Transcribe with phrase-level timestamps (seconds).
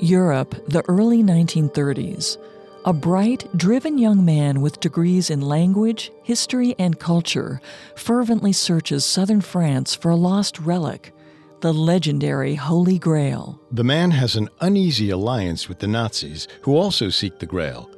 [0.00, 2.38] Europe, the early 1930s.
[2.84, 7.60] A bright, driven young man with degrees in language, history, and culture
[7.96, 11.12] fervently searches southern France for a lost relic,
[11.60, 13.60] the legendary Holy Grail.
[13.72, 17.90] The man has an uneasy alliance with the Nazis, who also seek the Grail.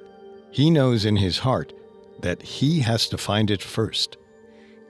[0.51, 1.73] He knows in his heart
[2.23, 4.17] that he has to find it first.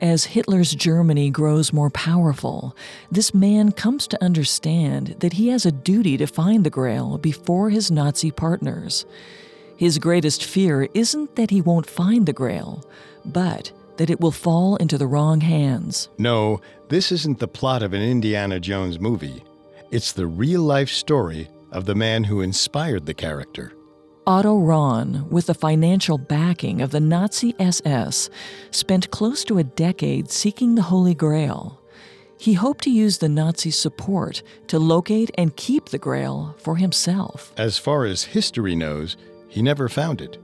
[0.00, 2.74] As Hitler's Germany grows more powerful,
[3.12, 7.68] this man comes to understand that he has a duty to find the Grail before
[7.68, 9.04] his Nazi partners.
[9.76, 12.82] His greatest fear isn't that he won't find the Grail,
[13.26, 16.08] but that it will fall into the wrong hands.
[16.16, 19.44] No, this isn't the plot of an Indiana Jones movie.
[19.90, 23.74] It's the real life story of the man who inspired the character.
[24.30, 28.30] Otto Rahn, with the financial backing of the Nazi SS,
[28.70, 31.80] spent close to a decade seeking the Holy Grail.
[32.38, 37.52] He hoped to use the Nazi support to locate and keep the Grail for himself.
[37.56, 39.16] As far as history knows,
[39.48, 40.38] he never found it.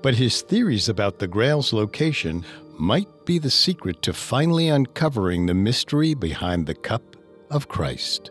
[0.00, 2.46] But his theories about the Grail's location
[2.78, 7.02] might be the secret to finally uncovering the mystery behind the cup
[7.50, 8.30] of Christ.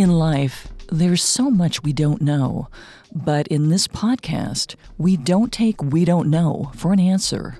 [0.00, 2.70] In life, there's so much we don't know,
[3.12, 7.58] but in this podcast, we don't take we don't know for an answer.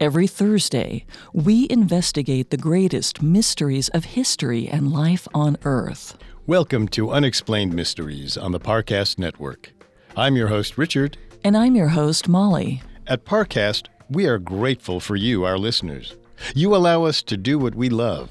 [0.00, 1.04] Every Thursday,
[1.34, 6.16] we investigate the greatest mysteries of history and life on Earth.
[6.46, 9.70] Welcome to Unexplained Mysteries on the Parcast Network.
[10.16, 11.18] I'm your host, Richard.
[11.44, 12.82] And I'm your host, Molly.
[13.06, 16.16] At Parcast, we are grateful for you, our listeners.
[16.54, 18.30] You allow us to do what we love.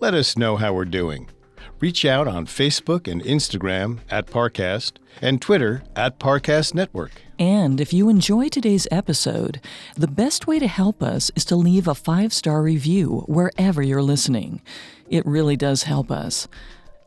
[0.00, 1.28] Let us know how we're doing.
[1.84, 7.12] Reach out on Facebook and Instagram at Parcast and Twitter at Parcast Network.
[7.38, 9.60] And if you enjoy today's episode,
[9.94, 14.00] the best way to help us is to leave a five star review wherever you're
[14.00, 14.62] listening.
[15.10, 16.48] It really does help us.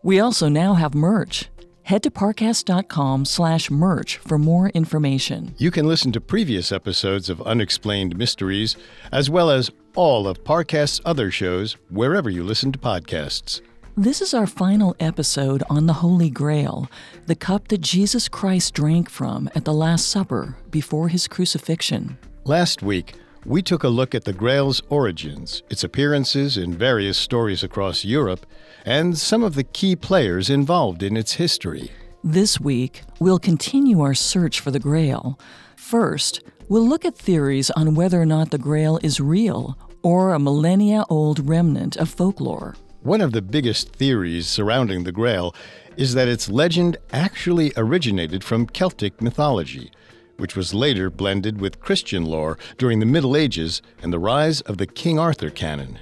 [0.04, 1.50] We also now have merch.
[1.82, 5.56] Head to parcast.com slash merch for more information.
[5.58, 8.78] You can listen to previous episodes of Unexplained Mysteries,
[9.12, 13.62] as well as all of Parcast's other shows wherever you listen to podcasts.
[14.00, 16.88] This is our final episode on the Holy Grail,
[17.25, 22.19] the cup that Jesus Christ drank from at the Last Supper before his crucifixion.
[22.44, 27.63] Last week, we took a look at the Grail's origins, its appearances in various stories
[27.63, 28.46] across Europe,
[28.86, 31.90] and some of the key players involved in its history.
[32.24, 35.40] This week, we'll continue our search for the Grail.
[35.75, 40.39] First, we'll look at theories on whether or not the Grail is real or a
[40.39, 42.75] millennia old remnant of folklore.
[43.07, 45.56] One of the biggest theories surrounding the Grail
[45.95, 49.92] is that its legend actually originated from Celtic mythology,
[50.36, 54.77] which was later blended with Christian lore during the Middle Ages and the rise of
[54.77, 56.00] the King Arthur canon.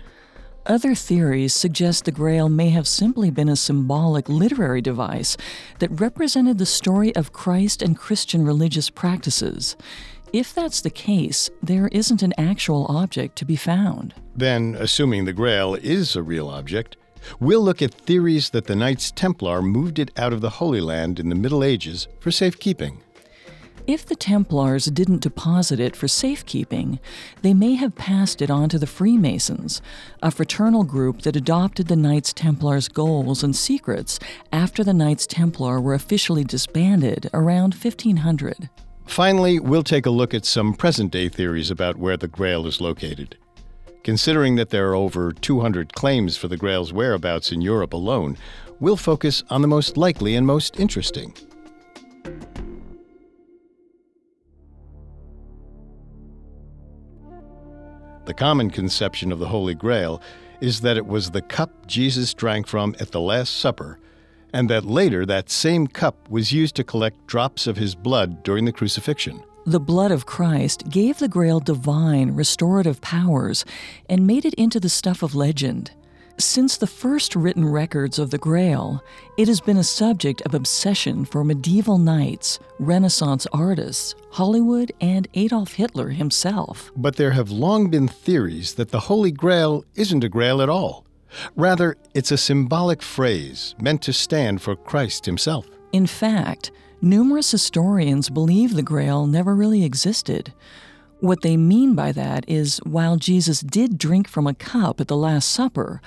[0.65, 5.37] Other theories suggest the Grail may have simply been a symbolic literary device
[5.77, 9.75] that represented the story of Christ and Christian religious practices.
[10.35, 14.13] If that's the case, there isn't an actual object to be found.
[14.35, 16.97] Then, assuming the Grail is a real object,
[17.39, 21.21] we'll look at theories that the Knights Templar moved it out of the Holy Land
[21.21, 23.01] in the Middle Ages for safekeeping.
[23.87, 26.99] If the Templars didn't deposit it for safekeeping,
[27.41, 29.81] they may have passed it on to the Freemasons,
[30.21, 34.19] a fraternal group that adopted the Knights Templar's goals and secrets
[34.51, 38.69] after the Knights Templar were officially disbanded around 1500.
[39.05, 42.81] Finally, we'll take a look at some present day theories about where the Grail is
[42.81, 43.37] located.
[44.03, 48.37] Considering that there are over 200 claims for the Grail's whereabouts in Europe alone,
[48.79, 51.33] we'll focus on the most likely and most interesting.
[58.25, 60.21] The common conception of the Holy Grail
[60.59, 63.99] is that it was the cup Jesus drank from at the Last Supper,
[64.55, 68.63] and that later that same cup was used to collect drops of his blood during
[68.63, 69.43] the crucifixion.
[69.65, 73.65] The blood of Christ gave the Grail divine, restorative powers
[74.09, 75.91] and made it into the stuff of legend.
[76.37, 79.03] Since the first written records of the Grail,
[79.37, 85.73] it has been a subject of obsession for medieval knights, Renaissance artists, Hollywood, and Adolf
[85.73, 86.93] Hitler himself.
[86.95, 91.05] But there have long been theories that the Holy Grail isn't a grail at all.
[91.55, 95.67] Rather, it's a symbolic phrase meant to stand for Christ himself.
[95.91, 100.53] In fact, numerous historians believe the Grail never really existed.
[101.19, 105.17] What they mean by that is while Jesus did drink from a cup at the
[105.17, 106.01] Last Supper,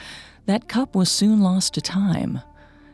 [0.47, 2.41] that cup was soon lost to time.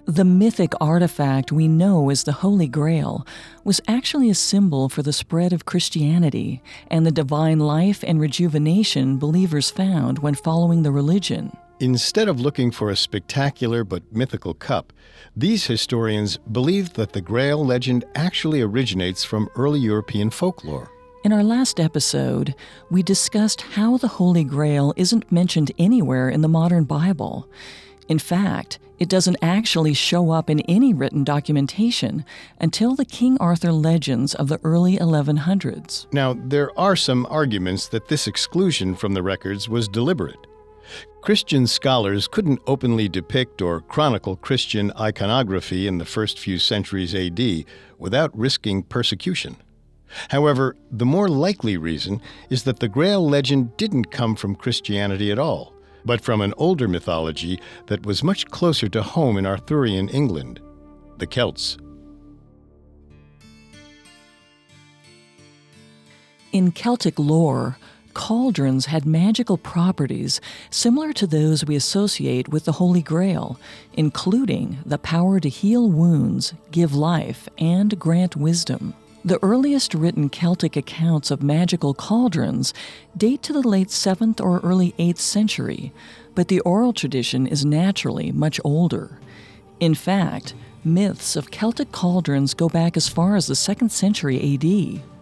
[0.06, 3.26] The mythic artifact we know as the Holy Grail
[3.64, 9.16] was actually a symbol for the spread of Christianity and the divine life and rejuvenation
[9.16, 11.56] believers found when following the religion.
[11.80, 14.92] Instead of looking for a spectacular but mythical cup,
[15.36, 20.88] these historians believe that the Grail legend actually originates from early European folklore.
[21.24, 22.54] In our last episode,
[22.90, 27.48] we discussed how the Holy Grail isn't mentioned anywhere in the modern Bible.
[28.08, 32.24] In fact, it doesn't actually show up in any written documentation
[32.60, 36.06] until the King Arthur legends of the early 1100s.
[36.12, 40.46] Now, there are some arguments that this exclusion from the records was deliberate.
[41.24, 47.64] Christian scholars couldn't openly depict or chronicle Christian iconography in the first few centuries AD
[47.98, 49.56] without risking persecution.
[50.28, 55.38] However, the more likely reason is that the Grail legend didn't come from Christianity at
[55.38, 55.72] all,
[56.04, 60.60] but from an older mythology that was much closer to home in Arthurian England
[61.16, 61.78] the Celts.
[66.52, 67.78] In Celtic lore,
[68.14, 70.40] cauldrons had magical properties
[70.70, 73.58] similar to those we associate with the Holy Grail,
[73.92, 78.94] including the power to heal wounds, give life, and grant wisdom.
[79.24, 82.74] The earliest written Celtic accounts of magical cauldrons
[83.16, 85.92] date to the late 7th or early 8th century,
[86.34, 89.18] but the oral tradition is naturally much older.
[89.80, 95.13] In fact, myths of Celtic cauldrons go back as far as the 2nd century AD.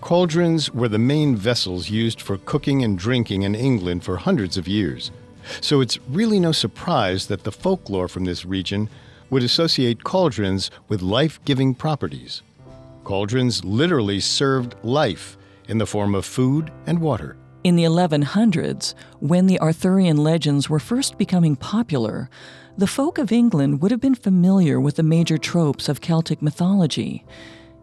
[0.00, 4.68] Cauldrons were the main vessels used for cooking and drinking in England for hundreds of
[4.68, 5.10] years.
[5.60, 8.88] So it's really no surprise that the folklore from this region
[9.30, 12.42] would associate cauldrons with life giving properties.
[13.04, 15.36] Cauldrons literally served life
[15.66, 17.36] in the form of food and water.
[17.64, 22.30] In the 1100s, when the Arthurian legends were first becoming popular,
[22.76, 27.24] the folk of England would have been familiar with the major tropes of Celtic mythology.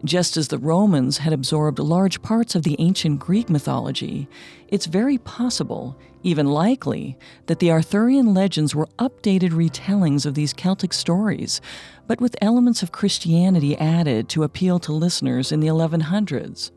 [0.06, 4.27] Just as the Romans had absorbed large parts of the ancient Greek mythology,
[4.68, 10.94] it's very possible, even likely, that the Arthurian legends were updated retellings of these Celtic
[10.94, 11.60] stories,
[12.06, 16.70] but with elements of Christianity added to appeal to listeners in the 1100s.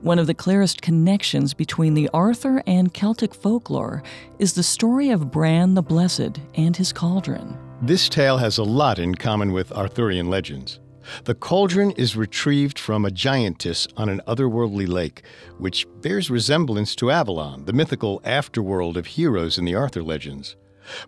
[0.00, 4.02] One of the clearest connections between the Arthur and Celtic folklore
[4.38, 7.58] is the story of Bran the Blessed and his cauldron.
[7.82, 10.80] This tale has a lot in common with Arthurian legends.
[11.24, 15.22] The cauldron is retrieved from a giantess on an otherworldly lake,
[15.58, 20.56] which bears resemblance to Avalon, the mythical afterworld of heroes in the Arthur legends.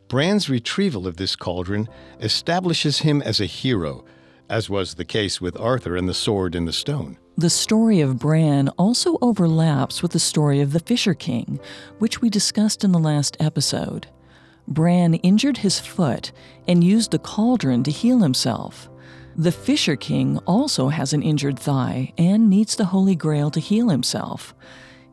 [0.08, 1.88] Bran's retrieval of this cauldron
[2.20, 4.04] establishes him as a hero,
[4.48, 7.18] as was the case with Arthur and the sword in the stone.
[7.36, 11.58] The story of Bran also overlaps with the story of the Fisher King,
[11.98, 14.06] which we discussed in the last episode.
[14.68, 16.32] Bran injured his foot
[16.68, 18.88] and used the cauldron to heal himself.
[19.36, 23.88] The Fisher King also has an injured thigh and needs the Holy Grail to heal
[23.88, 24.54] himself.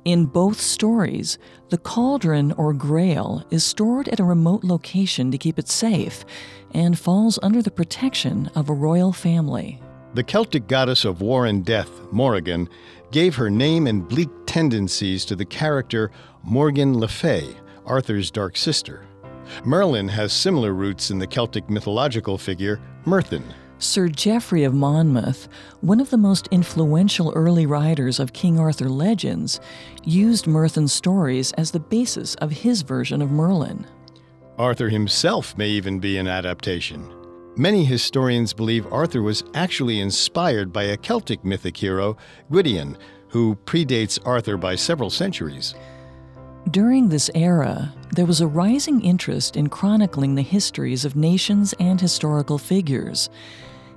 [0.05, 5.57] In both stories, the cauldron or grail is stored at a remote location to keep
[5.57, 6.23] it safe
[6.71, 9.81] and falls under the protection of a royal family.
[10.13, 12.69] The Celtic goddess of war and death, Morrigan,
[13.11, 16.11] gave her name and bleak tendencies to the character
[16.43, 17.55] Morgan Le Fay,
[17.87, 19.07] Arthur's dark sister.
[19.65, 23.43] Merlin has similar roots in the Celtic mythological figure Myrddin.
[23.81, 25.47] Sir Geoffrey of Monmouth,
[25.81, 29.59] one of the most influential early writers of King Arthur legends,
[30.03, 33.88] used Myrddin's stories as the basis of his version of Merlin.
[34.59, 37.11] Arthur himself may even be an adaptation.
[37.57, 42.17] Many historians believe Arthur was actually inspired by a Celtic mythic hero,
[42.51, 45.73] Gwydion, who predates Arthur by several centuries.
[46.69, 52.00] During this era, there was a rising interest in chronicling the histories of nations and
[52.00, 53.31] historical figures.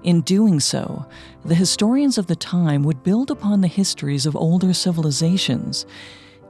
[0.04, 1.06] In doing so,
[1.46, 5.86] the historians of the time would build upon the histories of older civilizations.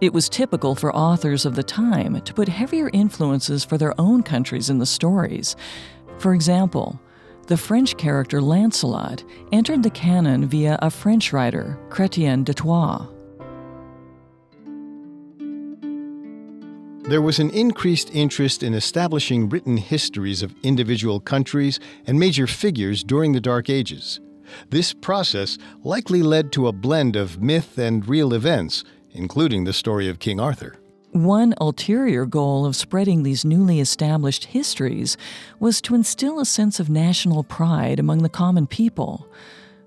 [0.01, 4.25] It was typical for authors of the time to put heavier influences for their own
[4.25, 5.55] countries in the stories.
[6.19, 7.01] For example,
[7.47, 13.14] the French character Lancelot entered the canon via a French writer, Chrétien de Troyes.
[17.07, 23.05] There was an increased interest in establishing written histories of individual countries and major figures
[23.05, 24.21] during the Dark Ages.
[24.71, 30.09] This process likely led to a blend of myth and real events, including the story
[30.09, 30.77] of King Arthur.
[31.13, 35.19] One ulterior goal of spreading these newly established histories
[35.61, 39.29] was to instill a sense of national pride among the common people.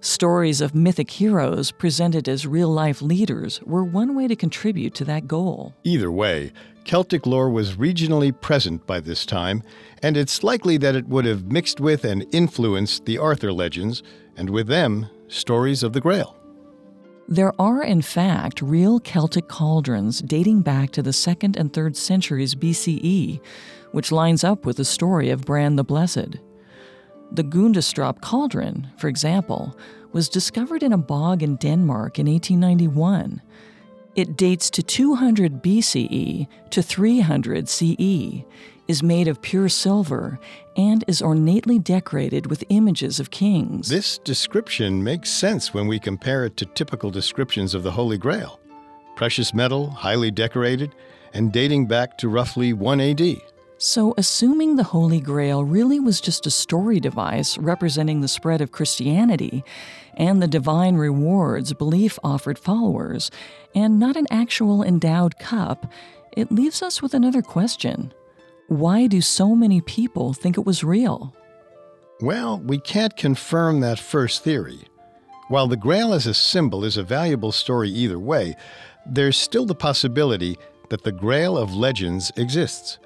[0.08, 5.04] Stories of mythic heroes presented as real life leaders were one way to contribute to
[5.04, 5.76] that goal.
[5.84, 6.54] Either way,
[6.86, 9.62] Celtic lore was regionally present by this time,
[10.02, 14.02] and it's likely that it would have mixed with and influenced the Arthur legends,
[14.38, 16.38] and with them, stories of the Grail.
[17.28, 22.56] There are, in fact, real Celtic cauldrons dating back to the 2nd and 3rd centuries
[22.56, 23.42] BCE,
[23.92, 26.38] which lines up with the story of Bran the Blessed.
[27.30, 29.78] The Gundestrup cauldron, for example,
[30.18, 33.40] was discovered in a bog in Denmark in 1891.
[34.16, 38.44] It dates to 200 BCE to 300 CE,
[38.88, 40.40] is made of pure silver,
[40.76, 43.90] and is ornately decorated with images of kings.
[43.90, 48.60] This description makes sense when we compare it to typical descriptions of the Holy Grail
[49.16, 50.96] precious metal, highly decorated,
[51.34, 53.22] and dating back to roughly 1 AD.
[53.80, 58.72] So, assuming the Holy Grail really was just a story device representing the spread of
[58.72, 59.64] Christianity
[60.16, 63.30] and the divine rewards belief offered followers,
[63.76, 65.92] and not an actual endowed cup,
[66.36, 68.12] it leaves us with another question
[68.68, 71.36] Why do so many people think it was real?
[72.20, 74.88] Well, we can't confirm that first theory.
[75.50, 78.56] While the Grail as a symbol is a valuable story either way,
[79.06, 80.58] there's still the possibility
[80.90, 82.98] that the Grail of legends exists.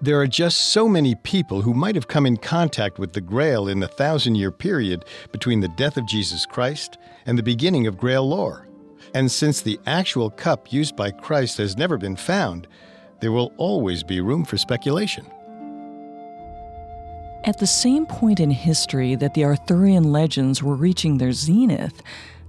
[0.00, 3.66] There are just so many people who might have come in contact with the Grail
[3.66, 7.98] in the thousand year period between the death of Jesus Christ and the beginning of
[7.98, 8.68] Grail lore.
[9.12, 12.68] And since the actual cup used by Christ has never been found,
[13.20, 15.26] there will always be room for speculation.
[17.42, 22.02] At the same point in history that the Arthurian legends were reaching their zenith,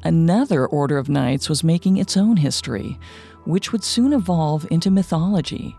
[0.03, 2.99] another order of knights was making its own history,
[3.45, 5.75] which would soon evolve into mythology.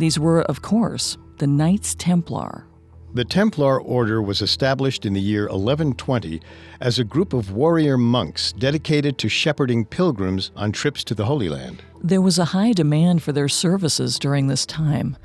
[0.00, 2.64] These were, of course, the Knights Templar.
[3.12, 6.40] The Templar Order was established in the year 1120
[6.80, 11.50] as a group of warrior monks dedicated to shepherding pilgrims on trips to the Holy
[11.50, 11.82] Land.
[12.02, 15.18] There was a high demand for their services during this time.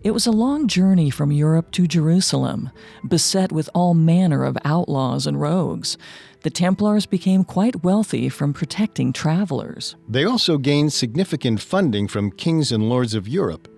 [0.00, 2.70] It was a long journey from Europe to Jerusalem,
[3.06, 5.98] beset with all manner of outlaws and rogues.
[6.40, 9.94] The Templars became quite wealthy from protecting travelers.
[10.08, 13.68] They also gained significant funding from kings and lords of Europe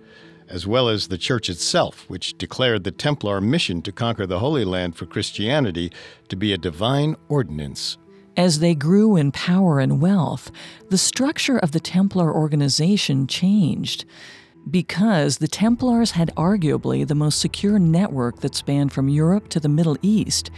[0.49, 4.65] as well as the Church itself, which declared the Templar mission to conquer the Holy
[4.65, 5.91] Land for Christianity
[6.29, 7.97] to be a divine ordinance.
[8.37, 10.51] As they grew in power and wealth,
[10.89, 14.05] the structure of the Templar organization changed.
[14.69, 19.69] Because the Templars had arguably the most secure network that spanned from Europe to the
[19.69, 20.51] Middle East,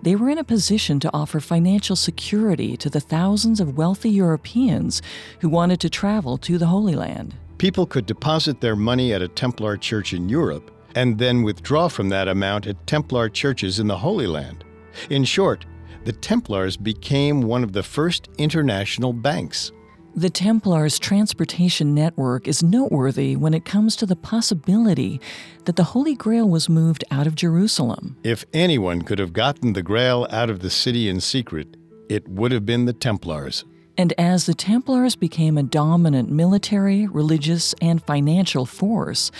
[0.00, 5.02] they were in a position to offer financial security to the thousands of wealthy Europeans
[5.40, 7.34] who wanted to travel to the Holy Land.
[7.58, 12.08] People could deposit their money at a Templar church in Europe and then withdraw from
[12.08, 14.64] that amount at Templar churches in the Holy Land.
[15.10, 15.66] In short,
[16.04, 19.72] the Templars became one of the first international banks.
[20.14, 25.20] The Templars' transportation network is noteworthy when it comes to the possibility
[25.64, 28.16] that the Holy Grail was moved out of Jerusalem.
[28.22, 31.76] If anyone could have gotten the Grail out of the city in secret,
[32.08, 33.64] it would have been the Templars.
[33.98, 39.32] And as the Templars became a dominant military, religious, and financial force,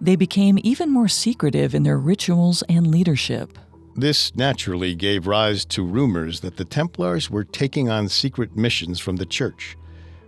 [0.00, 3.58] they became even more secretive in their rituals and leadership.
[3.94, 9.16] This naturally gave rise to rumors that the Templars were taking on secret missions from
[9.16, 9.76] the Church,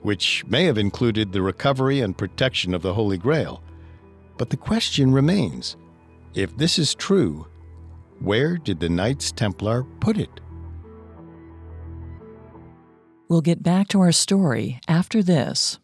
[0.03, 3.63] which may have included the recovery and protection of the Holy Grail.
[4.37, 5.77] But the question remains
[6.35, 7.47] if this is true,
[8.21, 10.41] Where did the Knights Templar put it?
[13.33, 15.79] We'll get back to our story after this.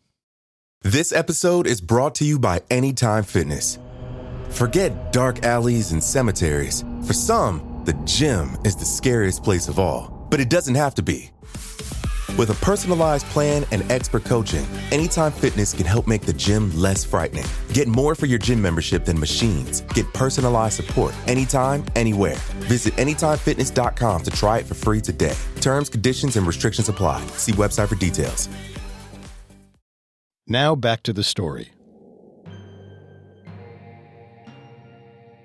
[0.83, 3.79] This episode is brought to you by Anytime Fitness.
[4.51, 6.85] Forget dark alleys and cemeteries.
[7.07, 11.03] For some, the gym is the scariest place of all, but it doesn't have to
[11.03, 11.31] be.
[12.37, 17.05] With a personalized plan and expert coaching, Anytime Fitness can help make the gym less
[17.05, 17.45] frightening.
[17.73, 19.81] Get more for your gym membership than machines.
[19.95, 22.37] Get personalized support anytime, anywhere.
[22.67, 25.37] Visit AnytimeFitness.com to try it for free today.
[25.61, 27.25] Terms, conditions, and restrictions apply.
[27.37, 28.49] See website for details.
[30.47, 31.73] Now back to the story.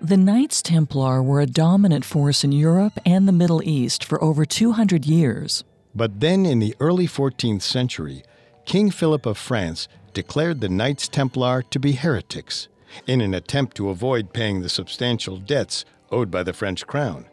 [0.01, 4.45] The Knights Templar were a dominant force in Europe and the Middle East for over
[4.45, 5.63] 200 years.
[5.95, 8.23] But then in the early 14th century,
[8.65, 12.67] King Philip of France declared the Knights Templar to be heretics
[13.07, 17.25] in an attempt to avoid paying the substantial debts owed by the French crown.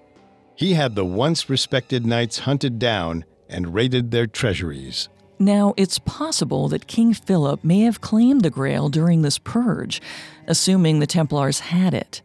[0.55, 5.09] He had the once respected knights hunted down and raided their treasuries.
[5.38, 10.02] Now, it's possible that King Philip may have claimed the Grail during this purge,
[10.47, 12.21] assuming the Templars had it.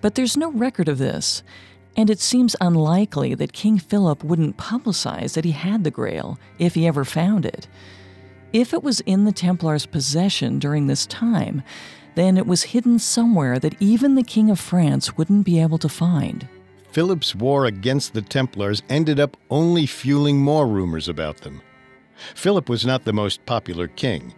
[0.00, 1.42] But there's no record of this,
[1.96, 6.74] and it seems unlikely that King Philip wouldn't publicize that he had the Grail if
[6.74, 7.66] he ever found it.
[8.52, 11.62] If it was in the Templars' possession during this time,
[12.14, 15.88] then it was hidden somewhere that even the King of France wouldn't be able to
[15.88, 16.46] find.
[16.92, 21.60] Philip's war against the Templars ended up only fueling more rumors about them.
[22.34, 24.34] Philip was not the most popular king,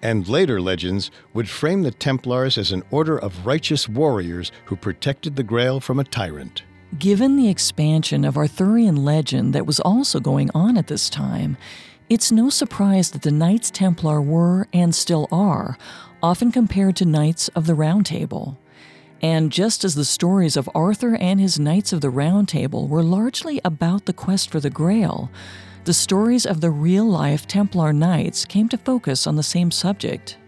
[0.00, 5.36] and later legends would frame the Templars as an order of righteous warriors who protected
[5.36, 6.62] the Grail from a tyrant.
[6.96, 11.58] Given the expansion of Arthurian legend that was also going on at this time,
[12.08, 15.76] it's no surprise that the Knights Templar were, and still are,
[16.22, 18.56] often compared to Knights of the Round Table.
[19.20, 23.02] And just as the stories of Arthur and his Knights of the Round Table were
[23.02, 25.30] largely about the quest for the Grail,
[25.84, 30.38] the stories of the real life Templar Knights came to focus on the same subject.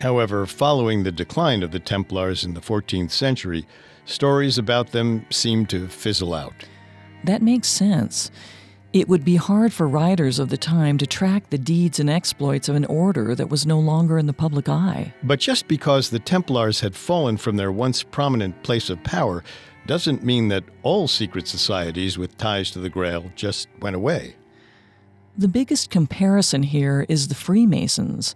[0.00, 3.66] However, following the decline of the Templars in the 14th century,
[4.08, 6.54] stories about them seemed to fizzle out.
[7.24, 8.30] That makes sense.
[8.92, 12.70] It would be hard for writers of the time to track the deeds and exploits
[12.70, 15.12] of an order that was no longer in the public eye.
[15.22, 19.44] But just because the Templars had fallen from their once prominent place of power
[19.86, 24.36] doesn't mean that all secret societies with ties to the Grail just went away.
[25.36, 28.34] The biggest comparison here is the Freemasons,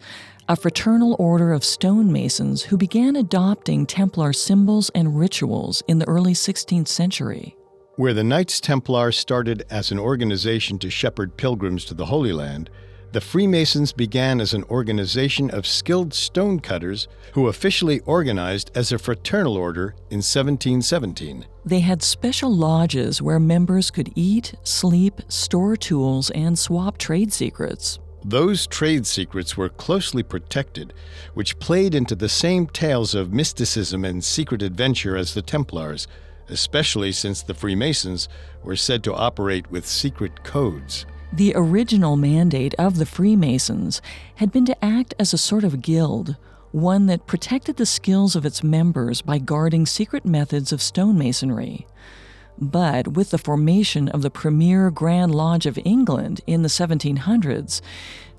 [0.49, 6.35] a fraternal order of stonemasons who began adopting Templar symbols and rituals in the early
[6.35, 7.57] 16th century.
[7.97, 12.71] Where the Knights Templar started as an organization to shepherd pilgrims to the Holy Land,
[13.13, 19.59] the Freemasons began as an organization of skilled stonecutters who officially organized as a fraternal
[19.59, 21.45] order in 1717.
[21.67, 27.99] They had special lodges where members could eat, sleep, store tools, and swap trade secrets.
[28.25, 30.93] Those trade secrets were closely protected,
[31.35, 36.07] which played into the same tales of mysticism and secret adventure as the Templars,
[36.49, 38.29] especially since the Freemasons
[38.63, 41.05] were said to operate with secret codes.
[41.33, 44.03] The original mandate of the Freemasons
[44.37, 46.37] had been to act as a sort of guild,
[46.71, 51.87] one that protected the skills of its members by guarding secret methods of stonemasonry.
[52.59, 57.81] But with the formation of the premier Grand Lodge of England in the 1700s,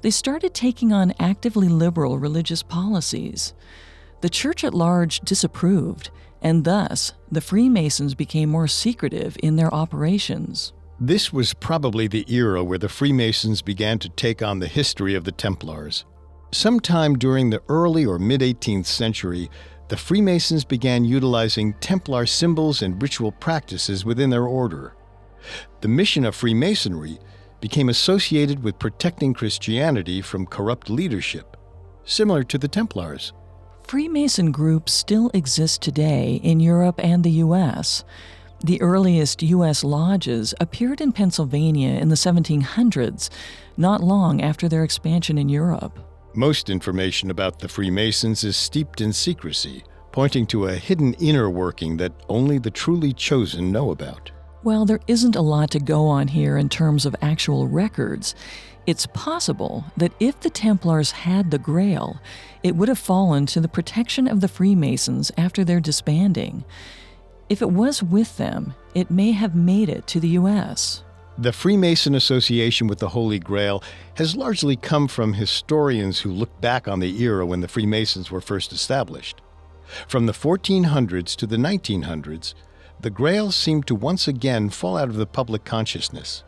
[0.01, 3.53] they started taking on actively liberal religious policies.
[4.21, 6.09] The church at large disapproved,
[6.41, 10.73] and thus the Freemasons became more secretive in their operations.
[10.99, 15.23] This was probably the era where the Freemasons began to take on the history of
[15.23, 16.05] the Templars.
[16.51, 19.49] Sometime during the early or mid 18th century,
[19.93, 24.95] the Freemasons began utilizing Templar symbols and ritual practices within their order.
[25.81, 27.19] The mission of Freemasonry
[27.61, 31.55] became associated with protecting Christianity from corrupt leadership,
[32.05, 33.33] similar to the Templars.
[33.83, 38.03] Freemason groups still exist today in Europe and the U.S.
[38.63, 39.83] The earliest U.S.
[39.83, 43.29] lodges appeared in Pennsylvania in the 1700s,
[43.77, 45.99] not long after their expansion in Europe.
[46.35, 51.97] Most information about the Freemasons is steeped in secrecy, pointing to a hidden inner working
[51.97, 54.31] that only the truly chosen know about.
[54.63, 58.33] While there isn't a lot to go on here in terms of actual records,
[58.87, 62.19] it's possible that if the Templars had the Grail,
[62.63, 66.63] it would have fallen to the protection of the Freemasons after their disbanding.
[67.47, 71.03] If it was with them, it may have made it to the U.S.
[71.37, 73.83] The Freemason association with the Holy Grail
[74.17, 78.39] has largely come from historians who look back on the era when the Freemasons were
[78.39, 79.41] first established.
[80.07, 82.53] From the 1400s to the 1900s,
[82.99, 86.43] the Grail seemed to once again fall out of the public consciousness.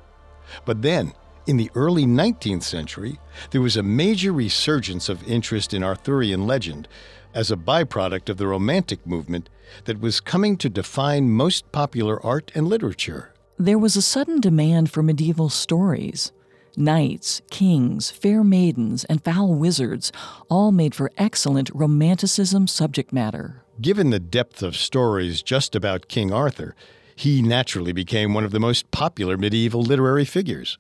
[0.65, 1.13] But then,
[1.47, 3.19] in the early 19th century,
[3.49, 6.87] there was a major resurgence of interest in Arthurian legend
[7.33, 9.49] as a byproduct of the Romantic movement
[9.85, 13.34] that was coming to define most popular art and literature.
[13.57, 16.33] There was a sudden demand for medieval stories.
[16.75, 20.11] Knights, kings, fair maidens, and foul wizards
[20.49, 23.63] all made for excellent romanticism subject matter.
[23.79, 26.75] Given the depth of stories just about King Arthur,
[27.15, 30.77] he naturally became one of the most popular medieval literary figures.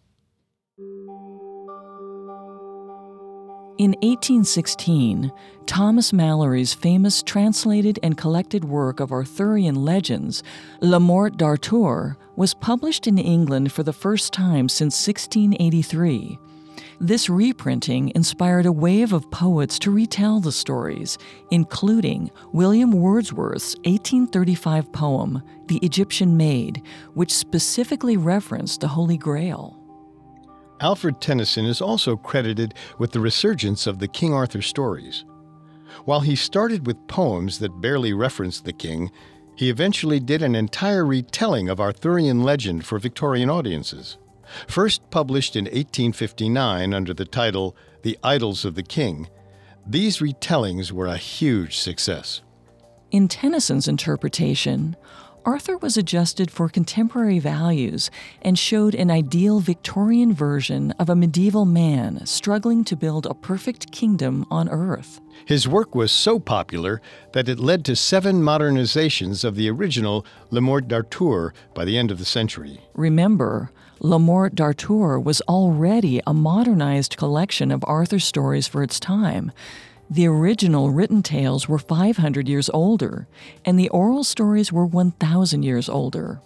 [3.77, 5.31] In 1816,
[5.65, 10.43] Thomas Malory's famous translated and collected work of Arthurian legends,
[10.81, 16.37] La Morte d'Arthur, was published in England for the first time since 1683.
[16.99, 21.17] This reprinting inspired a wave of poets to retell the stories,
[21.51, 26.81] including William Wordsworth's 1835 poem, The Egyptian Maid,
[27.13, 29.77] which specifically referenced the Holy Grail.
[30.81, 35.25] Alfred Tennyson is also credited with the resurgence of the King Arthur stories.
[36.03, 39.11] While he started with poems that barely referenced the king,
[39.55, 44.17] he eventually did an entire retelling of Arthurian legend for Victorian audiences.
[44.67, 49.29] First published in 1859 under the title The Idylls of the King,
[49.87, 52.41] these retellings were a huge success.
[53.11, 54.95] In Tennyson's interpretation,
[55.45, 58.09] Arthur was adjusted for contemporary values
[58.41, 63.91] and showed an ideal Victorian version of a medieval man struggling to build a perfect
[63.91, 65.21] kingdom on earth.
[65.45, 66.99] His work was so popular
[67.33, 72.09] that it led to seven modernizations of the original Le Morte d'Arthur by the end
[72.09, 72.79] of the century.
[72.95, 79.51] Remember, Le Morte d'Arthur was already a modernized collection of Arthur stories for its time.
[80.09, 83.27] The original written tales were 500 years older,
[83.65, 86.41] and the oral stories were 1,000 years older.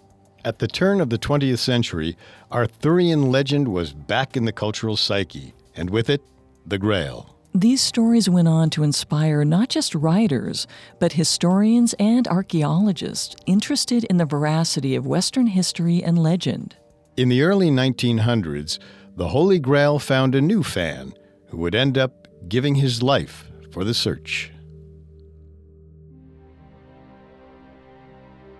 [0.45, 2.15] At the turn of the 20th century,
[2.51, 6.21] Arthurian legend was back in the cultural psyche, and with it,
[6.65, 7.35] the Grail.
[7.53, 10.65] These stories went on to inspire not just writers,
[10.99, 16.77] but historians and archaeologists interested in the veracity of Western history and legend.
[17.17, 18.79] In the early 1900s,
[19.17, 21.13] the Holy Grail found a new fan
[21.47, 24.51] who would end up giving his life for the search.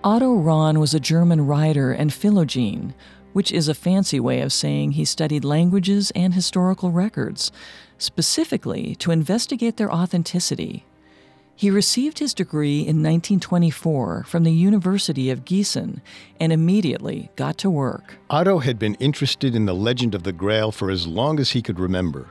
[0.04, 2.94] Otto Rahn was a German writer and philogene,
[3.34, 7.52] which is a fancy way of saying he studied languages and historical records,
[7.98, 10.86] specifically to investigate their authenticity.
[11.54, 16.00] He received his degree in 1924 from the University of Gießen
[16.40, 18.16] and immediately got to work.
[18.30, 21.62] Otto had been interested in the legend of the Grail for as long as he
[21.62, 22.30] could remember.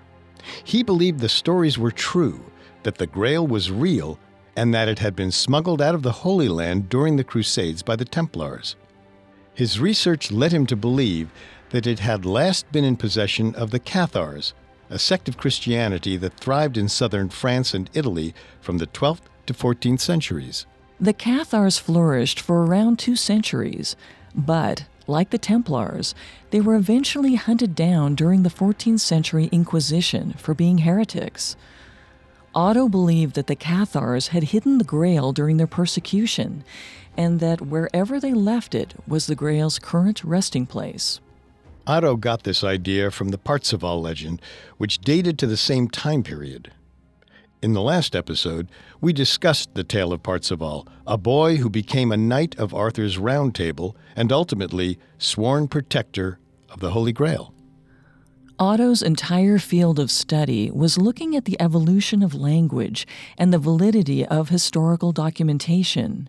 [0.65, 2.43] He believed the stories were true
[2.83, 4.19] that the Grail was real
[4.57, 7.95] and that it had been smuggled out of the Holy Land during the Crusades by
[7.95, 8.77] the Templars.
[9.55, 11.31] His research led him to believe
[11.71, 14.55] that it had last been in possession of the Cathars,
[14.91, 19.55] a sect of Christianity that thrived in southern France and Italy from the 12th to
[19.55, 20.67] 14th centuries.
[21.01, 23.97] The Cathars flourished for around two centuries,
[24.35, 26.15] but, like the Templars,
[26.51, 31.57] they were eventually hunted down during the 14th century Inquisition for being heretics.
[32.59, 36.65] Otto believed that the Cathars had hidden the Grail during their persecution,
[37.17, 41.21] and that wherever they left it was the Grail's current resting place.
[41.87, 44.43] Otto got this idea from the Parzival legend,
[44.77, 46.73] which dated to the same time period.
[47.63, 48.69] In the last episode,
[49.01, 53.55] we discussed the tale of Parzival, a boy who became a knight of Arthur's Round
[53.55, 56.41] Table and ultimately sworn protector
[56.71, 57.55] of the Holy Grail.
[58.61, 64.27] Otto's entire field of study was looking at the evolution of language and the validity
[64.27, 66.29] of historical documentation.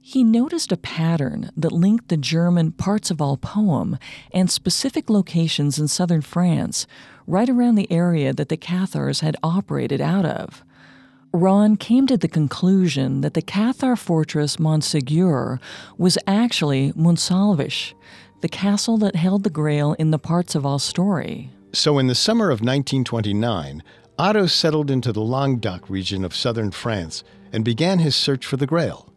[0.00, 3.96] He noticed a pattern that linked the German Parzival poem
[4.34, 6.88] and specific locations in southern France,
[7.28, 10.64] right around the area that the Cathars had operated out of.
[11.32, 15.60] Rahn came to the conclusion that the Cathar fortress Montségur
[15.96, 17.94] was actually Montsalvisch,
[18.40, 21.52] the castle that held the Grail in the Parzival story.
[21.72, 23.82] So, in the summer of 1929,
[24.18, 28.66] Otto settled into the Languedoc region of southern France and began his search for the
[28.66, 29.12] Grail.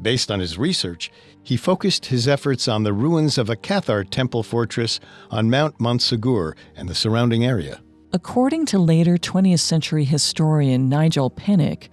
[0.00, 1.10] Based on his research,
[1.42, 6.54] he focused his efforts on the ruins of a Cathar temple fortress on Mount Montsegur
[6.74, 7.80] and the surrounding area.
[8.12, 11.88] According to later 20th century historian Nigel Pennick,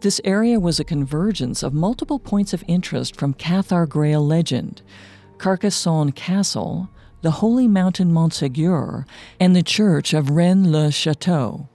[0.00, 4.82] this area was a convergence of multiple points of interest from Cathar Grail legend
[5.38, 6.88] Carcassonne Castle,
[7.22, 9.04] the holy mountain Montségur,
[9.40, 11.68] and the church of Rennes-le-Château.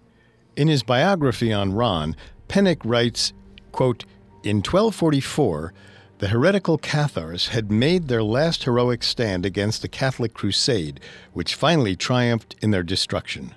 [0.55, 2.15] In his biography on Rahn,
[2.47, 3.33] Pennick writes,
[3.71, 4.05] quote,
[4.43, 5.73] In 1244,
[6.19, 10.99] the heretical Cathars had made their last heroic stand against the Catholic crusade,
[11.33, 13.53] which finally triumphed in their destruction.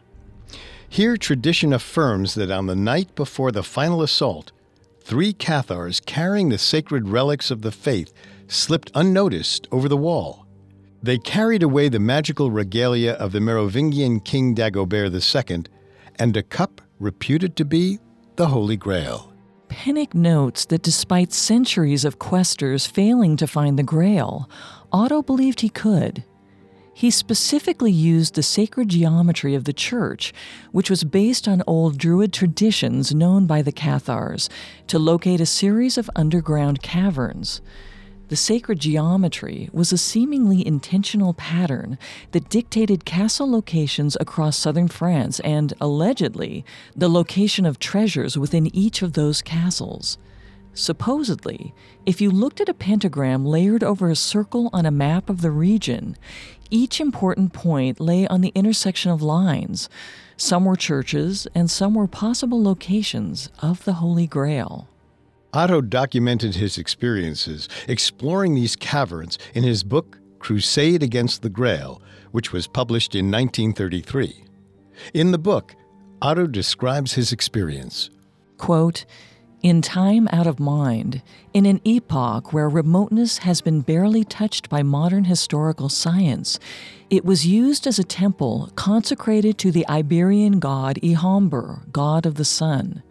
[0.88, 4.52] Here, tradition affirms that on the night before the final assault,
[5.00, 8.12] three Cathars carrying the sacred relics of the faith
[8.48, 10.45] slipped unnoticed over the wall.
[11.06, 15.66] They carried away the magical regalia of the Merovingian king Dagobert II
[16.18, 18.00] and a cup reputed to be
[18.34, 19.32] the Holy Grail.
[19.68, 24.50] Pennick notes that despite centuries of questers failing to find the Grail,
[24.90, 26.24] Otto believed he could.
[26.92, 30.34] He specifically used the sacred geometry of the church,
[30.72, 34.48] which was based on old Druid traditions known by the Cathars,
[34.88, 37.60] to locate a series of underground caverns.
[38.28, 41.96] The sacred geometry was a seemingly intentional pattern
[42.32, 46.64] that dictated castle locations across southern France and, allegedly,
[46.96, 50.18] the location of treasures within each of those castles.
[50.74, 51.72] Supposedly,
[52.04, 55.52] if you looked at a pentagram layered over a circle on a map of the
[55.52, 56.16] region,
[56.68, 59.88] each important point lay on the intersection of lines.
[60.36, 64.88] Some were churches, and some were possible locations of the Holy Grail.
[65.56, 72.52] Otto documented his experiences exploring these caverns in his book Crusade Against the Grail, which
[72.52, 74.44] was published in 1933.
[75.14, 75.74] In the book,
[76.20, 78.10] Otto describes his experience.
[78.58, 79.06] Quote,
[79.62, 81.22] in time out of mind,
[81.54, 86.58] in an epoch where remoteness has been barely touched by modern historical science,
[87.08, 92.44] it was used as a temple consecrated to the Iberian god Ilhomber, god of the
[92.44, 93.02] sun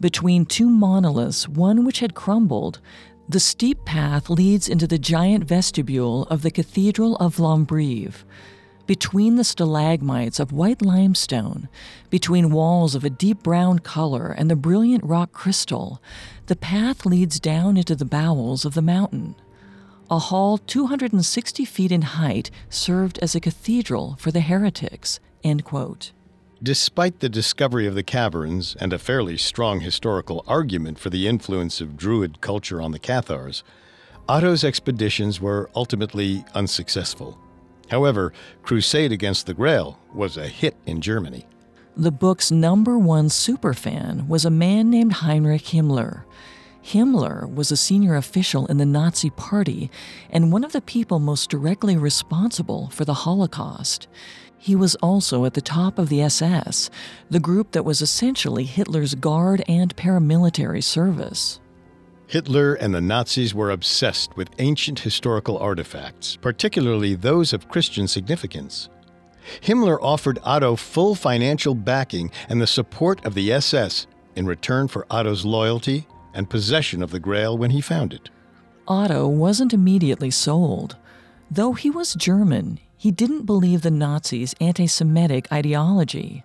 [0.00, 2.80] between two monoliths, one which had crumbled,
[3.28, 8.24] the steep path leads into the giant vestibule of the Cathedral of Lombrive.
[8.86, 11.68] Between the stalagmites of white limestone,
[12.08, 16.00] between walls of a deep brown color and the brilliant rock crystal,
[16.46, 19.34] the path leads down into the bowels of the mountain.
[20.08, 25.18] A hall 260 feet in height served as a cathedral for the heretics.
[25.42, 26.12] End quote.
[26.62, 31.82] Despite the discovery of the caverns and a fairly strong historical argument for the influence
[31.82, 33.62] of Druid culture on the Cathars,
[34.26, 37.38] Otto's expeditions were ultimately unsuccessful.
[37.90, 41.46] However, Crusade Against the Grail was a hit in Germany.
[41.94, 46.24] The book's number one superfan was a man named Heinrich Himmler.
[46.82, 49.90] Himmler was a senior official in the Nazi Party
[50.30, 54.08] and one of the people most directly responsible for the Holocaust.
[54.58, 56.90] He was also at the top of the SS,
[57.30, 61.60] the group that was essentially Hitler's guard and paramilitary service.
[62.26, 68.88] Hitler and the Nazis were obsessed with ancient historical artifacts, particularly those of Christian significance.
[69.60, 75.06] Himmler offered Otto full financial backing and the support of the SS in return for
[75.08, 78.28] Otto's loyalty and possession of the Grail when he found it.
[78.88, 80.96] Otto wasn't immediately sold.
[81.48, 86.42] Though he was German, he didn't believe the Nazis' anti Semitic ideology.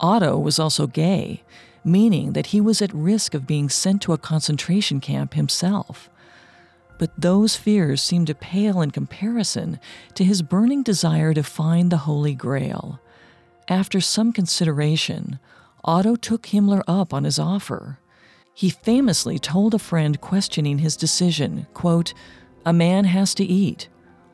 [0.00, 1.44] Otto was also gay,
[1.84, 6.10] meaning that he was at risk of being sent to a concentration camp himself.
[6.98, 9.78] But those fears seemed to pale in comparison
[10.14, 12.98] to his burning desire to find the Holy Grail.
[13.68, 15.38] After some consideration,
[15.84, 18.00] Otto took Himmler up on his offer.
[18.52, 22.12] He famously told a friend questioning his decision, quote,
[22.64, 23.86] "A man has to eat.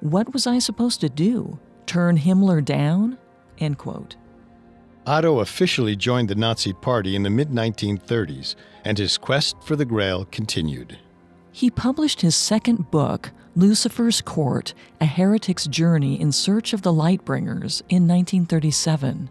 [0.03, 1.61] What was I supposed to do?
[1.87, 3.19] Turn Himmler down?
[3.59, 4.17] End quote.
[5.07, 9.85] Otto officially joined the Nazi Party in the mid 1930s, and his quest for the
[9.85, 10.99] Grail continued.
[11.53, 17.83] He published his second book, Lucifer's Court A Heretic's Journey in Search of the Lightbringers,
[17.89, 19.31] in 1937.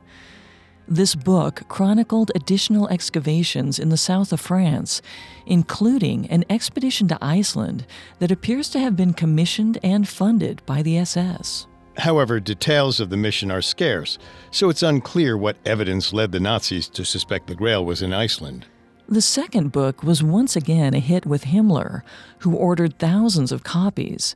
[0.92, 5.02] This book chronicled additional excavations in the south of France,
[5.46, 7.86] including an expedition to Iceland
[8.20, 11.66] that appears to have been commissioned and funded by the SS.
[11.96, 14.18] However, details of the mission are scarce,
[14.52, 18.66] so it's unclear what evidence led the Nazis to suspect the Grail was in Iceland.
[19.08, 22.02] The second book was once again a hit with Himmler,
[22.40, 24.36] who ordered thousands of copies.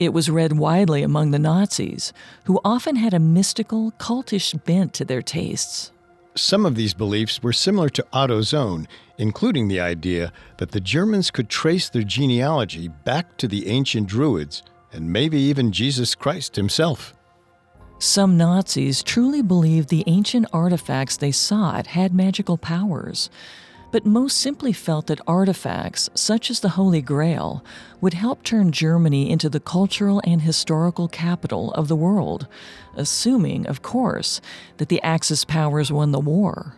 [0.00, 5.04] It was read widely among the Nazis, who often had a mystical, cultish bent to
[5.04, 5.92] their tastes.
[6.34, 11.30] Some of these beliefs were similar to Otto's own, including the idea that the Germans
[11.30, 17.12] could trace their genealogy back to the ancient Druids and maybe even Jesus Christ himself.
[17.98, 23.28] Some Nazis truly believed the ancient artifacts they sought had magical powers
[23.90, 27.64] but most simply felt that artifacts, such as the Holy Grail,
[28.00, 32.46] would help turn Germany into the cultural and historical capital of the world,
[32.96, 34.40] assuming, of course,
[34.76, 36.76] that the Axis powers won the war.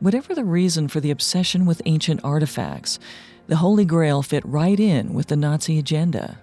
[0.00, 2.98] Whatever the reason for the obsession with ancient artifacts,
[3.46, 6.38] the Holy Grail fit right in with the Nazi agenda.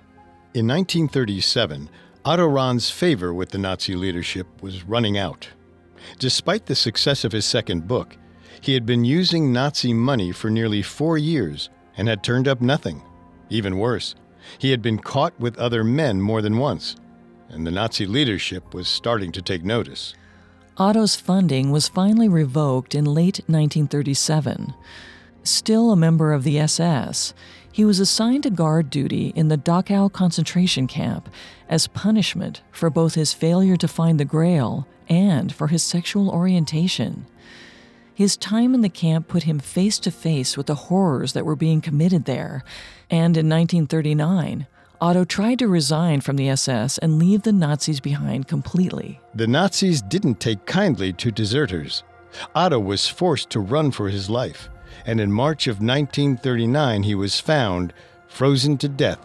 [0.54, 1.90] In 1937,
[2.26, 5.48] Otto Rahn's favor with the Nazi leadership was running out.
[6.20, 8.18] Despite the success of his second book,
[8.62, 13.02] he had been using Nazi money for nearly four years and had turned up nothing.
[13.50, 14.16] Even worse,
[14.58, 16.96] he had been caught with other men more than once,
[17.50, 20.14] and the Nazi leadership was starting to take notice.
[20.78, 24.74] Otto's funding was finally revoked in late 1937.
[25.44, 27.34] Still a member of the SS,
[27.72, 31.30] he was assigned to guard duty in the Dachau concentration camp
[31.70, 37.26] as punishment for both his failure to find the Grail and for his sexual orientation.
[38.18, 41.56] His time in the camp put him face to face with the horrors that were
[41.56, 42.64] being committed there,
[43.12, 44.66] and in 1939,
[45.00, 49.22] Otto tried to resign from the SS and leave the Nazis behind completely.
[49.36, 52.02] The Nazis didn't take kindly to deserters.
[52.56, 54.68] Otto was forced to run for his life,
[55.06, 57.94] and in March of 1939 he was found,
[58.28, 59.24] frozen to death,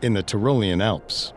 [0.00, 1.34] in the Tyrolean Alps.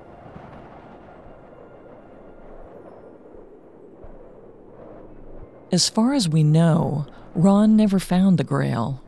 [5.73, 9.01] As far as we know, Rahn never found the Grail.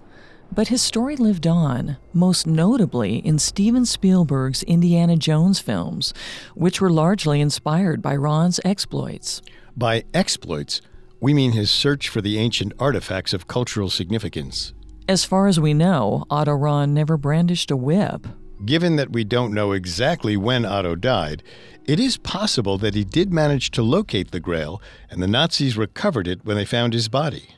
[0.52, 6.12] But his story lived on, most notably in Steven Spielberg's Indiana Jones films,
[6.56, 9.44] which were largely inspired by Rahn's exploits.
[9.78, 10.82] By exploits,
[11.20, 14.74] we mean his search for the ancient artifacts of cultural significance.
[15.08, 18.26] As far as we know, Otto Rahn never brandished a whip.
[18.66, 21.44] Given that we don't know exactly when Otto died,
[21.88, 26.28] it is possible that he did manage to locate the Grail and the Nazis recovered
[26.28, 27.50] it when they found his body.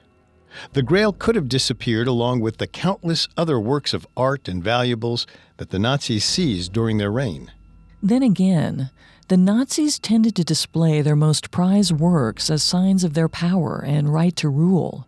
[0.73, 5.27] The Grail could have disappeared along with the countless other works of art and valuables
[5.57, 7.51] that the Nazis seized during their reign.
[8.01, 8.89] Then again,
[9.27, 14.13] the Nazis tended to display their most prized works as signs of their power and
[14.13, 15.07] right to rule.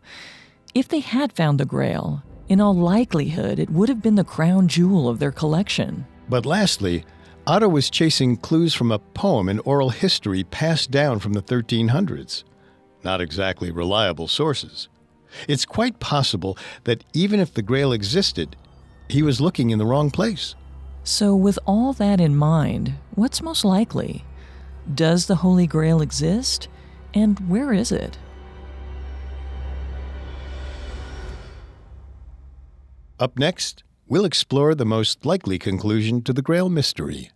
[0.74, 4.68] If they had found the Grail, in all likelihood it would have been the crown
[4.68, 6.06] jewel of their collection.
[6.28, 7.06] But lastly,
[7.48, 12.44] Otto was chasing clues from a poem in oral history passed down from the 1300s.
[13.04, 14.88] Not exactly reliable sources.
[15.48, 18.56] It's quite possible that even if the Grail existed,
[19.08, 20.56] he was looking in the wrong place.
[21.04, 24.26] So, with all that in mind, what's most likely?
[24.94, 26.68] Does the Holy Grail exist?
[27.14, 28.18] And where is it?
[33.20, 37.30] Up next, we'll explore the most likely conclusion to the Grail mystery.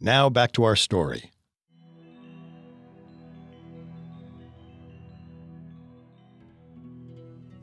[0.00, 1.32] Now back to our story.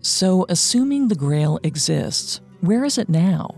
[0.01, 3.55] So, assuming the Grail exists, where is it now?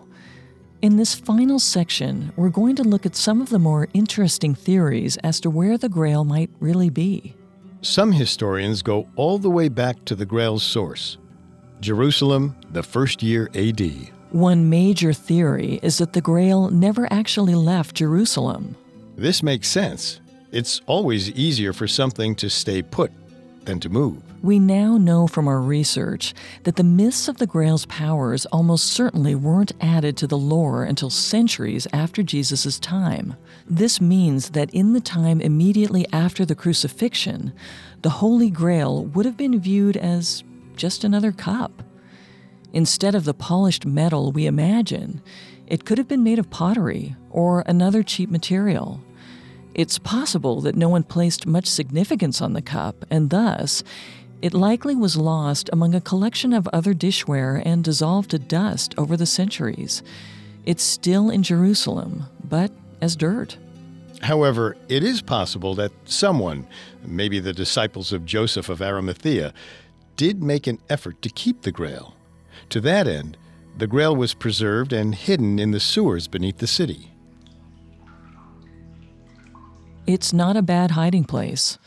[0.81, 5.17] In this final section, we're going to look at some of the more interesting theories
[5.17, 7.35] as to where the Grail might really be.
[7.81, 11.17] Some historians go all the way back to the Grail's source
[11.79, 14.16] Jerusalem, the first year AD.
[14.37, 18.75] One major theory is that the Grail never actually left Jerusalem.
[19.15, 20.21] This makes sense.
[20.51, 23.11] It's always easier for something to stay put
[23.65, 24.21] than to move.
[24.43, 29.33] We now know from our research that the myths of the Grail's powers almost certainly
[29.33, 33.35] weren't added to the lore until centuries after Jesus' time.
[33.65, 37.53] This means that in the time immediately after the crucifixion,
[38.03, 40.43] the Holy Grail would have been viewed as
[40.75, 41.81] just another cup.
[42.73, 45.21] Instead of the polished metal we imagine,
[45.67, 49.01] it could have been made of pottery or another cheap material.
[49.73, 53.83] It's possible that no one placed much significance on the cup, and thus,
[54.41, 59.17] it likely was lost among a collection of other dishware and dissolved to dust over
[59.17, 60.03] the centuries.
[60.65, 63.57] It's still in Jerusalem, but as dirt.
[64.21, 66.67] However, it is possible that someone,
[67.05, 69.53] maybe the disciples of Joseph of Arimathea,
[70.15, 72.16] did make an effort to keep the Grail.
[72.69, 73.37] To that end,
[73.77, 77.11] the Grail was preserved and hidden in the sewers beneath the city.
[80.05, 81.77] It's not a bad hiding place.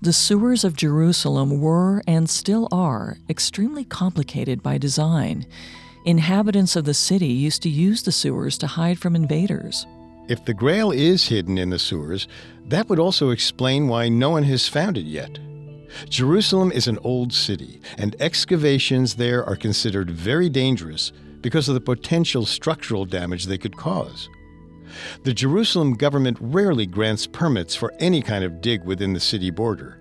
[0.00, 5.46] The sewers of Jerusalem were and still are extremely complicated by design.
[6.04, 9.86] Inhabitants of the city used to use the sewers to hide from invaders.
[10.28, 12.28] If the Grail is hidden in the sewers,
[12.66, 15.38] that would also explain why no one has found it yet.
[16.08, 21.80] Jerusalem is an old city, and excavations there are considered very dangerous because of the
[21.80, 24.28] potential structural damage they could cause.
[25.24, 29.98] The Jerusalem government rarely grants permits for any kind of dig within the city border.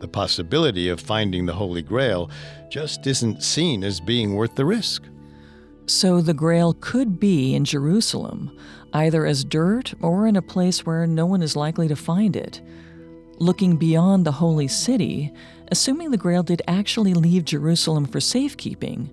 [0.00, 2.30] The possibility of finding the Holy Grail
[2.70, 5.02] just isn't seen as being worth the risk.
[5.86, 8.56] So the Grail could be in Jerusalem,
[8.92, 12.60] either as dirt or in a place where no one is likely to find it.
[13.40, 15.32] Looking beyond the holy city,
[15.68, 19.10] assuming the Grail did actually leave Jerusalem for safekeeping,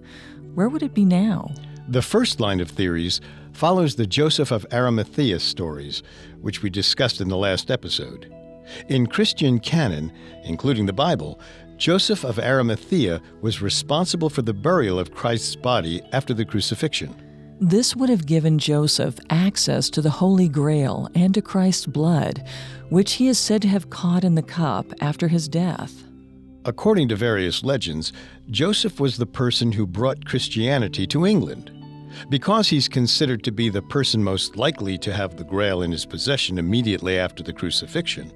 [0.55, 1.53] where would it be now?
[1.87, 3.21] The first line of theories
[3.53, 6.01] follows the Joseph of Arimathea stories,
[6.41, 8.33] which we discussed in the last episode.
[8.89, 10.11] In Christian canon,
[10.43, 11.39] including the Bible,
[11.77, 17.15] Joseph of Arimathea was responsible for the burial of Christ's body after the crucifixion.
[17.61, 22.43] This would have given Joseph access to the Holy Grail and to Christ's blood,
[22.89, 26.03] which he is said to have caught in the cup after his death.
[26.65, 28.11] According to various legends,
[28.51, 31.71] Joseph was the person who brought Christianity to England.
[32.29, 36.05] Because he's considered to be the person most likely to have the Grail in his
[36.05, 38.33] possession immediately after the crucifixion,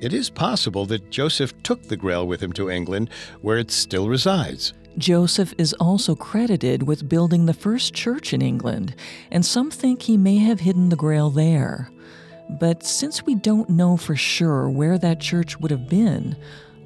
[0.00, 4.08] it is possible that Joseph took the Grail with him to England, where it still
[4.08, 4.74] resides.
[4.96, 8.94] Joseph is also credited with building the first church in England,
[9.30, 11.90] and some think he may have hidden the Grail there.
[12.48, 16.36] But since we don't know for sure where that church would have been,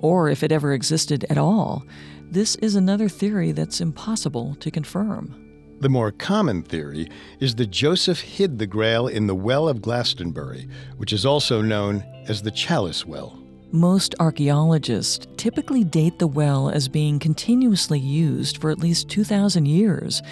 [0.01, 1.85] or if it ever existed at all,
[2.31, 5.45] this is another theory that's impossible to confirm.
[5.81, 7.09] The more common theory
[7.41, 12.05] is that Joseph hid the Grail in the Well of Glastonbury, which is also known
[12.27, 13.43] as the Chalice Well.
[13.71, 20.23] Most archaeologists typically date the well as being continuously used for at least 2,000 years,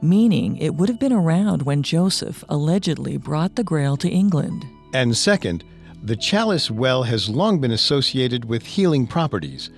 [0.00, 4.64] meaning it would have been around when Joseph allegedly brought the Grail to England.
[4.94, 5.62] And second,
[6.02, 9.68] the Chalice Well has long been associated with healing properties,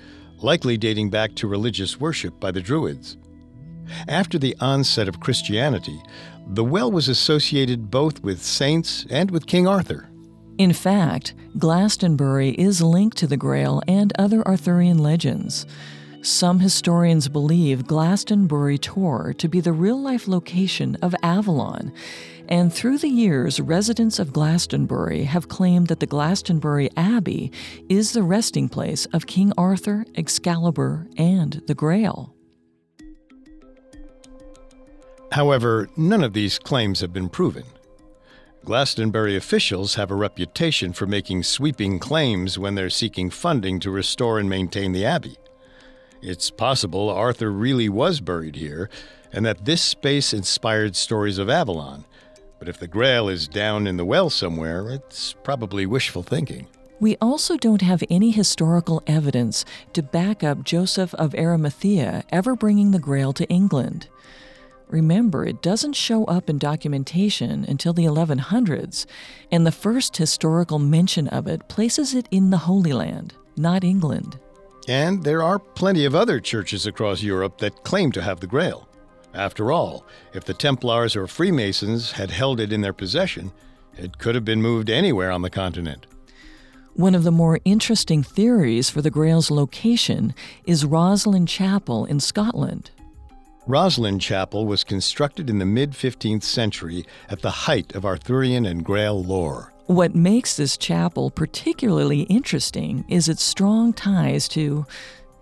[0.40, 3.16] likely dating back to religious worship by the Druids.
[4.06, 6.00] After the onset of Christianity,
[6.46, 10.08] the well was associated both with saints and with King Arthur.
[10.58, 15.64] In fact, Glastonbury is linked to the Grail and other Arthurian legends.
[16.20, 21.92] Some historians believe Glastonbury Tor to be the real life location of Avalon,
[22.48, 27.52] and through the years, residents of Glastonbury have claimed that the Glastonbury Abbey
[27.88, 32.34] is the resting place of King Arthur, Excalibur, and the Grail.
[35.30, 37.62] However, none of these claims have been proven.
[38.68, 44.38] Glastonbury officials have a reputation for making sweeping claims when they're seeking funding to restore
[44.38, 45.38] and maintain the abbey.
[46.20, 48.90] It's possible Arthur really was buried here,
[49.32, 52.04] and that this space inspired stories of Avalon.
[52.58, 56.66] But if the Grail is down in the well somewhere, it's probably wishful thinking.
[57.00, 59.64] We also don't have any historical evidence
[59.94, 64.08] to back up Joseph of Arimathea ever bringing the Grail to England.
[64.88, 69.04] Remember, it doesn't show up in documentation until the 1100s,
[69.52, 74.38] and the first historical mention of it places it in the Holy Land, not England.
[74.88, 78.88] And there are plenty of other churches across Europe that claim to have the Grail.
[79.34, 83.52] After all, if the Templars or Freemasons had held it in their possession,
[83.98, 86.06] it could have been moved anywhere on the continent.
[86.94, 90.34] One of the more interesting theories for the Grail's location
[90.64, 92.90] is Rosslyn Chapel in Scotland.
[93.68, 98.82] Rosslyn Chapel was constructed in the mid 15th century at the height of Arthurian and
[98.82, 99.74] Grail lore.
[99.84, 104.86] What makes this chapel particularly interesting is its strong ties to,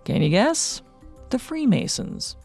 [0.03, 0.81] can you guess?
[1.29, 2.35] The Freemasons.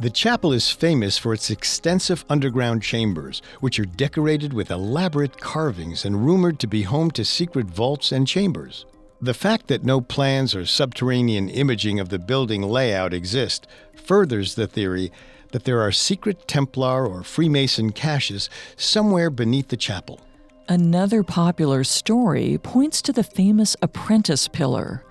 [0.00, 6.04] The chapel is famous for its extensive underground chambers, which are decorated with elaborate carvings
[6.04, 8.86] and rumored to be home to secret vaults and chambers.
[9.20, 14.66] The fact that no plans or subterranean imaging of the building layout exist furthers the
[14.66, 15.10] theory
[15.52, 20.20] that there are secret Templar or Freemason caches somewhere beneath the chapel.
[20.68, 25.02] Another popular story points to the famous apprentice pillar.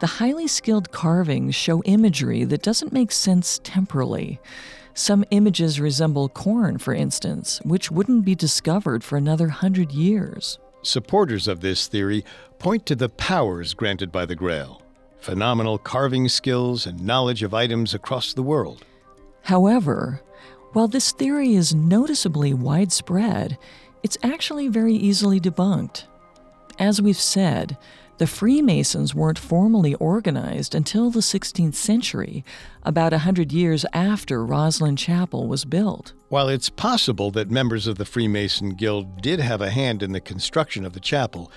[0.00, 4.40] The highly skilled carvings show imagery that doesn't make sense temporally.
[4.92, 10.58] Some images resemble corn, for instance, which wouldn't be discovered for another hundred years.
[10.86, 12.24] Supporters of this theory
[12.60, 14.82] point to the powers granted by the Grail
[15.18, 18.84] phenomenal carving skills and knowledge of items across the world.
[19.42, 20.22] However,
[20.74, 23.58] while this theory is noticeably widespread,
[24.04, 26.04] it's actually very easily debunked.
[26.78, 27.76] As we've said,
[28.18, 32.44] the Freemasons weren't formally organized until the 16th century,
[32.82, 36.12] about a hundred years after Rosslyn Chapel was built.
[36.28, 40.20] While it's possible that members of the Freemason Guild did have a hand in the
[40.20, 41.52] construction of the chapel,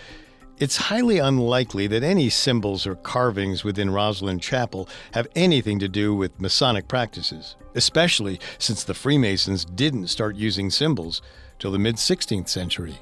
[0.58, 6.14] it's highly unlikely that any symbols or carvings within Rosslyn Chapel have anything to do
[6.14, 11.22] with Masonic practices, especially since the Freemasons didn't start using symbols
[11.60, 12.98] till the mid 16th century.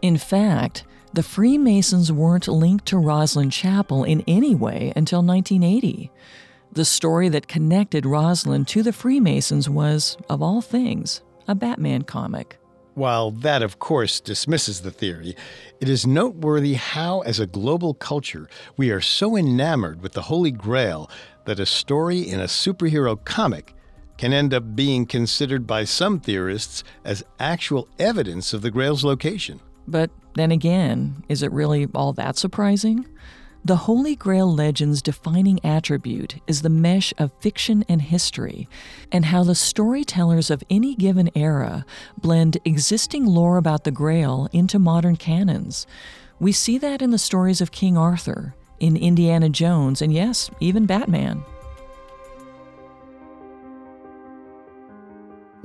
[0.00, 0.84] In fact,
[1.16, 6.10] the Freemasons weren't linked to Rosslyn Chapel in any way until 1980.
[6.72, 12.58] The story that connected Rosslyn to the Freemasons was, of all things, a Batman comic.
[12.92, 15.34] While that, of course, dismisses the theory,
[15.80, 18.46] it is noteworthy how, as a global culture,
[18.76, 21.10] we are so enamored with the Holy Grail
[21.46, 23.74] that a story in a superhero comic
[24.18, 29.60] can end up being considered by some theorists as actual evidence of the Grail's location.
[29.88, 33.06] But then again, is it really all that surprising?
[33.64, 38.68] The Holy Grail legend's defining attribute is the mesh of fiction and history,
[39.10, 41.84] and how the storytellers of any given era
[42.16, 45.84] blend existing lore about the Grail into modern canons.
[46.38, 50.86] We see that in the stories of King Arthur, in Indiana Jones, and yes, even
[50.86, 51.42] Batman.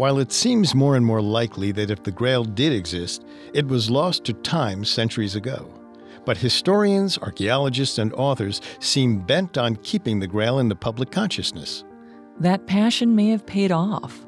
[0.02, 3.24] While it seems more and more likely that if the Grail did exist,
[3.54, 5.72] it was lost to time centuries ago.
[6.26, 11.84] But historians, archaeologists, and authors seem bent on keeping the Grail in the public consciousness.
[12.40, 14.26] That passion may have paid off.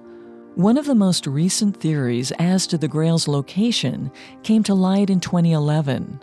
[0.53, 4.11] One of the most recent theories as to the Grail's location
[4.43, 6.21] came to light in 2011.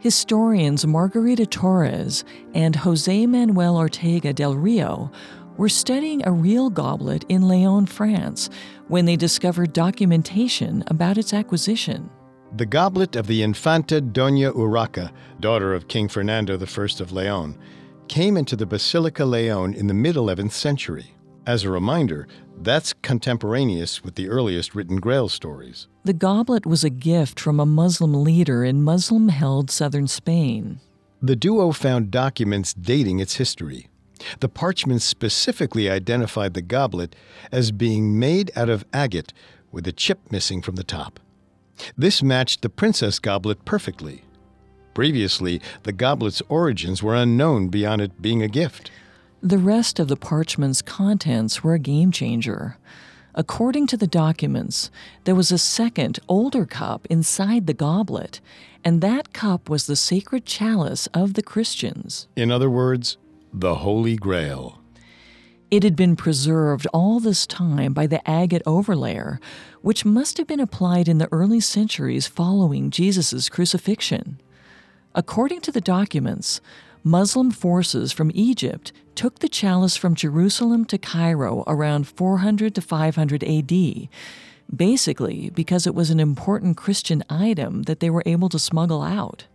[0.00, 5.12] Historians Margarita Torres and Jose Manuel Ortega del Rio
[5.56, 8.50] were studying a real goblet in Leon, France,
[8.88, 12.10] when they discovered documentation about its acquisition.
[12.56, 17.58] The goblet of the Infanta Doña Urraca, daughter of King Fernando I of Leon,
[18.08, 21.14] came into the Basilica Leon in the mid 11th century.
[21.46, 22.28] As a reminder,
[22.60, 25.88] that's contemporaneous with the earliest written Grail stories.
[26.04, 30.80] The goblet was a gift from a Muslim leader in Muslim held southern Spain.
[31.20, 33.88] The duo found documents dating its history.
[34.40, 37.14] The parchments specifically identified the goblet
[37.50, 39.32] as being made out of agate
[39.70, 41.18] with a chip missing from the top.
[41.96, 44.22] This matched the princess goblet perfectly.
[44.94, 48.90] Previously, the goblet's origins were unknown beyond it being a gift.
[49.42, 52.76] The rest of the parchment's contents were a game changer.
[53.34, 54.90] According to the documents,
[55.24, 58.40] there was a second, older cup inside the goblet,
[58.84, 62.28] and that cup was the sacred chalice of the Christians.
[62.36, 63.16] In other words,
[63.52, 64.78] the Holy Grail.
[65.70, 69.38] It had been preserved all this time by the agate overlayer,
[69.82, 74.40] which must have been applied in the early centuries following Jesus' crucifixion.
[75.14, 76.60] According to the documents,
[77.04, 83.44] Muslim forces from Egypt took the chalice from Jerusalem to Cairo around 400 to 500
[83.44, 84.08] AD,
[84.74, 89.46] basically because it was an important Christian item that they were able to smuggle out.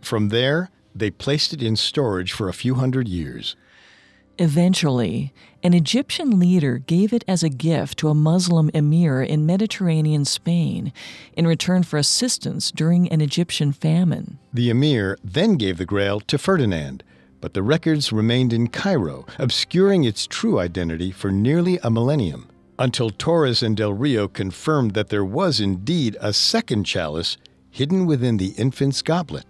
[0.00, 3.56] From there, they placed it in storage for a few hundred years.
[4.38, 5.32] Eventually,
[5.62, 10.92] an Egyptian leader gave it as a gift to a Muslim emir in Mediterranean Spain
[11.34, 14.38] in return for assistance during an Egyptian famine.
[14.52, 17.04] The emir then gave the Grail to Ferdinand,
[17.40, 23.10] but the records remained in Cairo, obscuring its true identity for nearly a millennium, until
[23.10, 27.36] Torres and Del Rio confirmed that there was indeed a second chalice
[27.70, 29.46] hidden within the infant's goblet.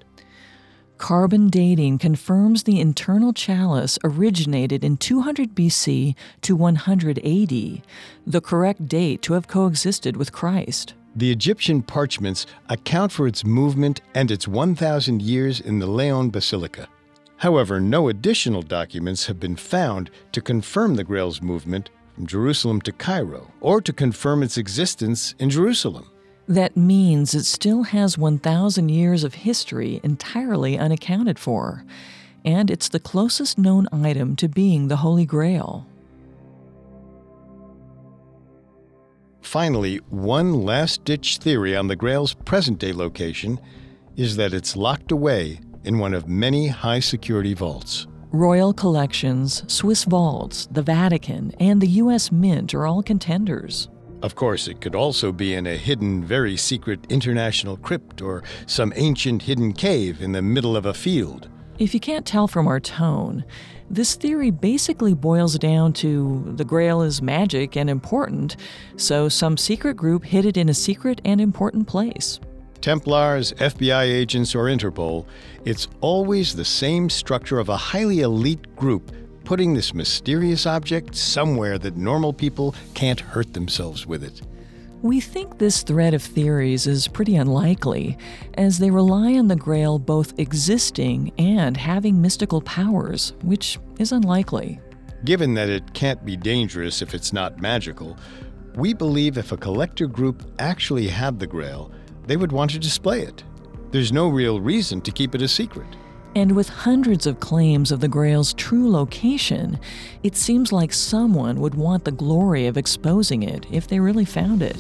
[1.05, 7.83] Carbon dating confirms the internal chalice originated in 200 BC to 100 AD,
[8.27, 10.95] the correct date to have coexisted with Christ.
[11.15, 16.89] The Egyptian parchments account for its movement and its 1,000 years in the Leon Basilica.
[17.37, 22.93] However, no additional documents have been found to confirm the Grail's movement from Jerusalem to
[22.93, 26.11] Cairo or to confirm its existence in Jerusalem.
[26.47, 31.85] That means it still has 1,000 years of history entirely unaccounted for,
[32.45, 35.87] and it's the closest known item to being the Holy Grail.
[39.41, 43.59] Finally, one last ditch theory on the Grail's present day location
[44.17, 48.07] is that it's locked away in one of many high security vaults.
[48.33, 52.33] Royal collections, Swiss vaults, the Vatican, and the U.S.
[52.33, 53.89] Mint are all contenders.
[54.25, 58.91] Of course, it could also be in a hidden, very secret international crypt or some
[58.97, 61.51] ancient hidden cave in the middle of a field.
[61.79, 63.45] If you can't tell from our tone,
[63.91, 68.57] this theory basically boils down to the Grail is magic and important,
[68.97, 72.41] so some secret group hid it in a secret and important place.
[72.81, 75.27] Templars, FBI agents, or Interpol,
[75.67, 79.13] it's always the same structure of a highly elite group
[79.45, 84.41] putting this mysterious object somewhere that normal people can't hurt themselves with it.
[85.03, 88.17] We think this thread of theories is pretty unlikely,
[88.55, 94.81] as they rely on the Grail both existing and having mystical powers, which is unlikely.
[95.27, 98.17] Given that it can't be dangerous if it's not magical,
[98.77, 101.93] we believe if a collector group actually had the Grail,
[102.27, 103.45] they would want to display it.
[103.91, 105.87] There's no real reason to keep it a secret.
[106.37, 109.79] And with hundreds of claims of the Grail's true location,
[110.23, 114.63] it seems like someone would want the glory of exposing it if they really found
[114.63, 114.77] it.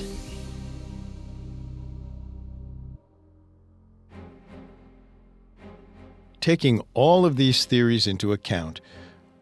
[6.41, 8.81] Taking all of these theories into account,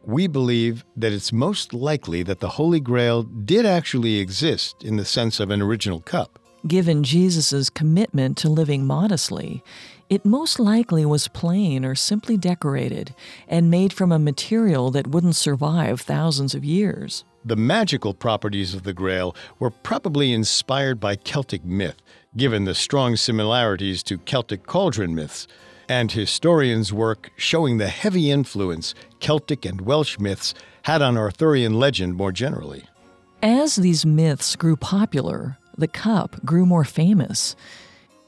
[0.04, 5.04] we believe that it's most likely that the Holy Grail did actually exist in the
[5.04, 6.38] sense of an original cup.
[6.66, 9.64] Given Jesus' commitment to living modestly,
[10.12, 13.14] it most likely was plain or simply decorated
[13.48, 17.24] and made from a material that wouldn't survive thousands of years.
[17.46, 21.96] The magical properties of the Grail were probably inspired by Celtic myth,
[22.36, 25.48] given the strong similarities to Celtic cauldron myths,
[25.88, 30.52] and historians' work showing the heavy influence Celtic and Welsh myths
[30.82, 32.84] had on Arthurian legend more generally.
[33.42, 37.56] As these myths grew popular, the cup grew more famous.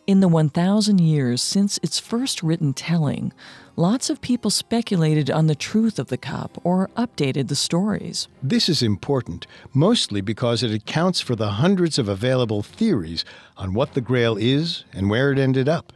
[0.06, 3.32] In the 1,000 years since its first written telling,
[3.74, 8.28] lots of people speculated on the truth of the cup or updated the stories.
[8.42, 13.24] This is important, mostly because it accounts for the hundreds of available theories
[13.56, 15.94] on what the Grail is and where it ended up.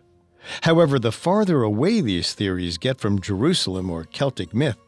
[0.62, 4.78] However, the farther away these theories get from Jerusalem or Celtic myth,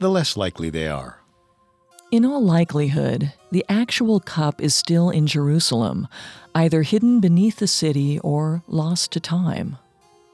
[0.00, 1.17] the less likely they are.
[2.10, 6.08] In all likelihood, the actual cup is still in Jerusalem,
[6.54, 9.76] either hidden beneath the city or lost to time.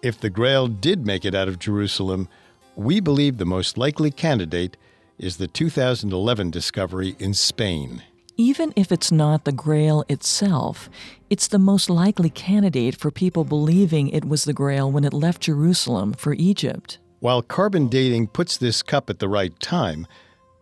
[0.00, 2.28] If the Grail did make it out of Jerusalem,
[2.76, 4.76] we believe the most likely candidate
[5.18, 8.04] is the 2011 discovery in Spain.
[8.36, 10.88] Even if it's not the Grail itself,
[11.28, 15.42] it's the most likely candidate for people believing it was the Grail when it left
[15.42, 16.98] Jerusalem for Egypt.
[17.18, 20.06] While carbon dating puts this cup at the right time,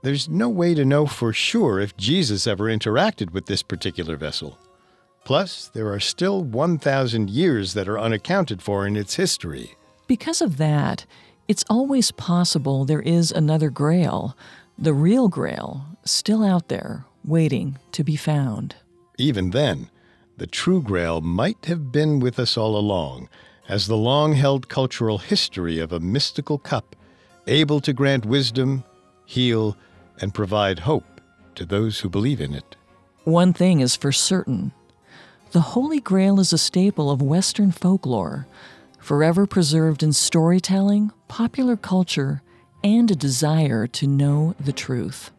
[0.03, 4.59] there's no way to know for sure if Jesus ever interacted with this particular vessel.
[5.25, 9.77] Plus, there are still 1,000 years that are unaccounted for in its history.
[10.09, 11.07] Because of that,
[11.47, 14.37] it's always possible there is another Grail,
[14.77, 18.75] the real Grail, still out there, waiting to be found.
[19.19, 19.89] Even then,
[20.37, 23.29] the true Grail might have been with us all along,
[23.69, 26.97] as the long held cultural history of a mystical cup,
[27.47, 28.83] able to grant wisdom,
[29.25, 29.77] heal,
[30.23, 31.21] and provide hope
[31.57, 32.77] to those who believe in it.
[33.25, 34.73] One thing is for certain
[35.51, 38.47] the Holy Grail is a staple of Western folklore,
[38.99, 42.41] forever preserved in storytelling, popular culture,
[42.83, 45.31] and a desire to know the truth.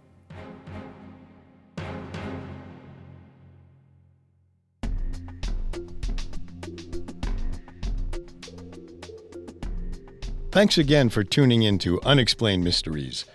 [10.51, 13.25] Thanks again for tuning in to Unexplained Mysteries.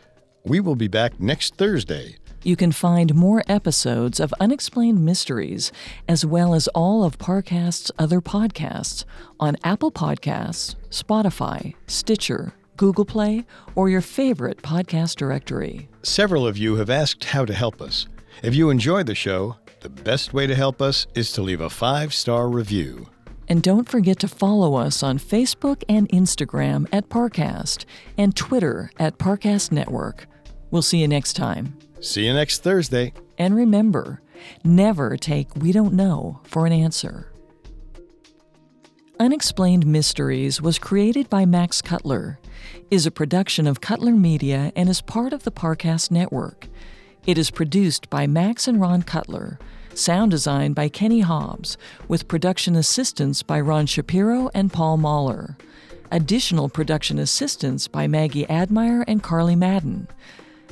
[0.45, 2.17] We will be back next Thursday.
[2.43, 5.73] You can find more episodes of Unexplained Mysteries,
[6.07, 9.05] as well as all of Parcast's other podcasts,
[9.41, 15.89] on Apple Podcasts, Spotify, Stitcher, Google Play, or your favorite podcast directory.
[16.03, 18.07] Several of you have asked how to help us.
[18.43, 21.69] If you enjoy the show, the best way to help us is to leave a
[21.71, 23.09] five star review.
[23.49, 27.87] And don't forget to follow us on Facebook and Instagram at Parcast
[28.19, 30.27] and Twitter at Parcast Network.
[30.71, 31.79] We'll see you next time.
[32.01, 33.15] See you next Thursday.
[33.39, 34.21] And remember,
[34.65, 37.33] never take we don't know for an answer.
[39.19, 42.39] Unexplained Mysteries was created by Max Cutler,
[42.89, 46.69] is a production of Cutler Media, and is part of the Parcast Network.
[47.27, 49.59] It is produced by Max and Ron Cutler
[49.99, 51.77] Sound design by Kenny Hobbs,
[52.07, 55.59] with production assistance by Ron Shapiro and Paul Mahler.
[56.13, 60.07] Additional production assistance by Maggie Admire and Carly Madden.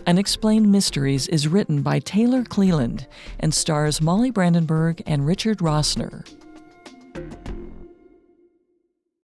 [0.07, 3.09] Unexplained Mysteries is written by Taylor Cleland
[3.41, 6.25] and stars Molly Brandenburg and Richard Rossner.